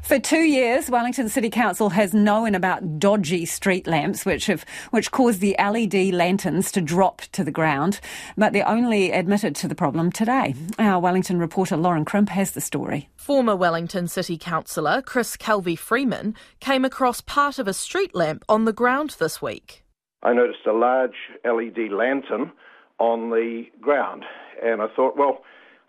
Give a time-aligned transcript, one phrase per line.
[0.00, 5.10] For two years, Wellington City Council has known about dodgy street lamps, which have which
[5.10, 8.00] caused the LED lanterns to drop to the ground,
[8.36, 10.54] but they only admitted to the problem today.
[10.78, 13.08] Our Wellington reporter Lauren Crimp has the story.
[13.16, 18.64] Former Wellington City Councillor Chris Calvi Freeman came across part of a street lamp on
[18.64, 19.84] the ground this week.
[20.22, 22.52] I noticed a large LED lantern
[22.98, 24.24] on the ground,
[24.62, 25.42] and I thought, well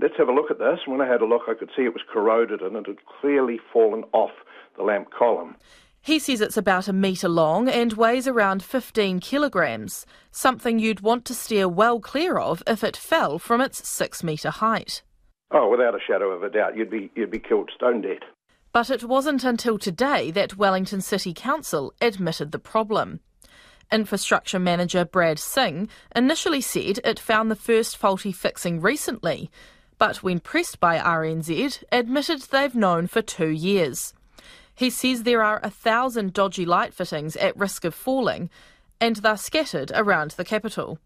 [0.00, 0.80] let's have a look at this.
[0.86, 3.58] When I had a look, I could see it was corroded and it had clearly
[3.72, 4.30] fallen off
[4.76, 5.56] the lamp column.
[6.02, 11.26] He says it's about a metre long and weighs around 15 kilograms, something you'd want
[11.26, 15.02] to steer well clear of if it fell from its six metre height.
[15.50, 18.20] Oh, without a shadow of a doubt, you'd be, you'd be killed stone dead.
[18.72, 23.20] But it wasn't until today that Wellington City Council admitted the problem.
[23.92, 29.50] Infrastructure manager Brad Singh initially said it found the first faulty fixing recently,
[30.00, 34.14] but when pressed by RNZ, admitted they've known for two years.
[34.74, 38.48] He says there are a thousand dodgy light fittings at risk of falling,
[38.98, 40.98] and they're scattered around the capital.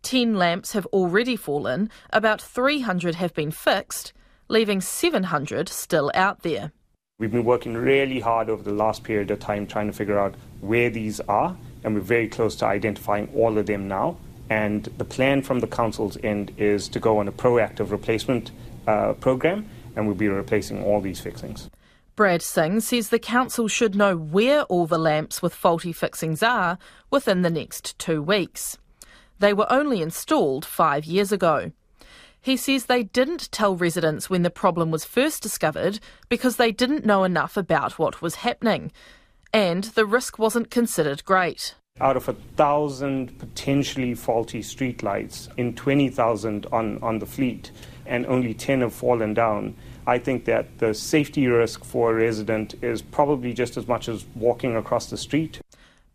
[0.00, 4.14] Ten lamps have already fallen, about 300 have been fixed,
[4.48, 6.72] leaving 700 still out there.
[7.18, 10.34] We've been working really hard over the last period of time trying to figure out
[10.62, 14.16] where these are, and we're very close to identifying all of them now.
[14.50, 18.50] And the plan from the council's end is to go on a proactive replacement
[18.86, 21.70] uh, program, and we'll be replacing all these fixings.
[22.16, 26.78] Brad Singh says the council should know where all the lamps with faulty fixings are
[27.10, 28.78] within the next two weeks.
[29.40, 31.72] They were only installed five years ago.
[32.40, 37.06] He says they didn't tell residents when the problem was first discovered because they didn't
[37.06, 38.92] know enough about what was happening,
[39.52, 46.66] and the risk wasn't considered great out of a thousand potentially faulty streetlights in 20,000
[46.72, 47.70] on, on the fleet,
[48.04, 52.74] and only 10 have fallen down, I think that the safety risk for a resident
[52.82, 55.60] is probably just as much as walking across the street.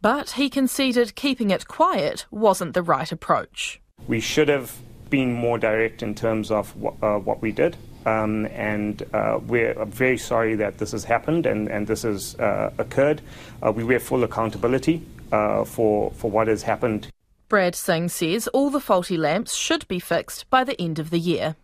[0.02, 3.80] But he conceded keeping it quiet wasn't the right approach.
[4.06, 4.76] We should have
[5.10, 7.78] been more direct in terms of uh, what we did.
[8.06, 12.72] Um, and uh, we're very sorry that this has happened and, and this has uh,
[12.78, 13.22] occurred.
[13.66, 17.08] Uh, we wear full accountability uh, for, for what has happened.
[17.48, 21.20] Brad Singh says all the faulty lamps should be fixed by the end of the
[21.20, 21.56] year.